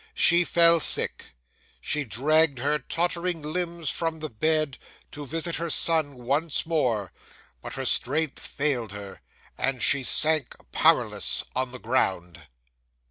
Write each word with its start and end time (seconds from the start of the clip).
She 0.15 0.43
fell 0.43 0.79
sick. 0.79 1.27
She 1.79 2.03
dragged 2.05 2.57
her 2.57 2.79
tottering 2.79 3.43
limbs 3.43 3.91
from 3.91 4.17
the 4.19 4.31
bed 4.31 4.79
to 5.11 5.27
visit 5.27 5.57
her 5.57 5.69
son 5.69 6.15
once 6.23 6.65
more, 6.65 7.11
but 7.61 7.73
her 7.73 7.85
strength 7.85 8.39
failed 8.39 8.93
her, 8.93 9.21
and 9.59 9.83
she 9.83 10.03
sank 10.03 10.55
powerless 10.71 11.43
on 11.55 11.69
the 11.71 11.77
ground. 11.77 12.47